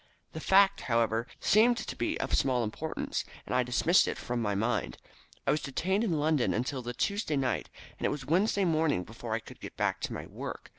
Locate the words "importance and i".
2.63-3.61